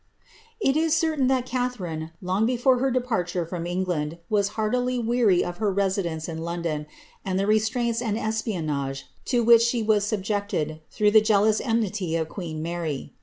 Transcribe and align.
It 0.59 0.75
is 0.75 0.95
certain 0.95 1.27
that 1.27 1.45
Catharine, 1.45 2.09
long 2.23 2.47
before 2.47 2.79
her 2.79 2.89
departure 2.89 3.45
from 3.45 3.65
Englandi 3.65 4.17
was 4.31 4.47
heartily 4.57 4.97
weary 4.97 5.43
of 5.45 5.57
her 5.57 5.71
residence 5.71 6.27
in 6.27 6.39
London, 6.39 6.87
and 7.23 7.37
the 7.37 7.45
restraints 7.45 8.01
and 8.01 8.17
espionau;c 8.17 9.03
to 9.25 9.43
which 9.43 9.61
she 9.61 9.83
was 9.83 10.03
subjected 10.03 10.81
through 10.89 11.11
the 11.11 11.21
jealous 11.21 11.61
enmity 11.63 12.15
of 12.15 12.29
queen 12.29 12.63
Mary. 12.63 13.13